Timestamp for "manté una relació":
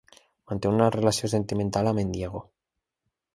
0.51-1.29